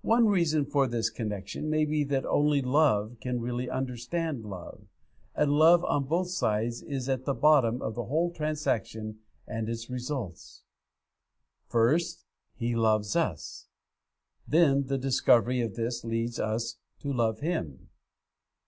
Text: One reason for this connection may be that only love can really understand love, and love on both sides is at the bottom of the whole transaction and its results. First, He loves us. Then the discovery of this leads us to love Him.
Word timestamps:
One 0.00 0.28
reason 0.28 0.64
for 0.64 0.86
this 0.86 1.10
connection 1.10 1.68
may 1.68 1.84
be 1.84 2.02
that 2.04 2.24
only 2.24 2.62
love 2.62 3.18
can 3.20 3.38
really 3.42 3.68
understand 3.68 4.46
love, 4.46 4.86
and 5.34 5.52
love 5.52 5.84
on 5.84 6.04
both 6.04 6.28
sides 6.30 6.80
is 6.80 7.06
at 7.06 7.26
the 7.26 7.34
bottom 7.34 7.82
of 7.82 7.94
the 7.94 8.06
whole 8.06 8.32
transaction 8.32 9.18
and 9.46 9.68
its 9.68 9.90
results. 9.90 10.62
First, 11.66 12.24
He 12.56 12.74
loves 12.74 13.14
us. 13.14 13.68
Then 14.46 14.84
the 14.84 14.96
discovery 14.96 15.60
of 15.60 15.74
this 15.74 16.02
leads 16.02 16.40
us 16.40 16.78
to 17.00 17.12
love 17.12 17.40
Him. 17.40 17.90